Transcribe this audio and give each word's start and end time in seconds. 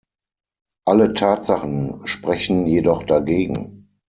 Alle 0.83 1.09
Tatsachen 1.09 2.01
sprechen 2.07 2.65
jedoch 2.65 3.03
dagegen. 3.03 3.85